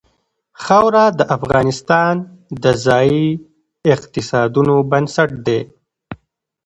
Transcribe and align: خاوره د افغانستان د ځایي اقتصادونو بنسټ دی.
خاوره 0.63 1.05
د 1.19 1.21
افغانستان 1.37 2.13
د 2.63 2.65
ځایي 2.85 3.25
اقتصادونو 3.95 4.75
بنسټ 4.91 5.29
دی. 5.45 5.61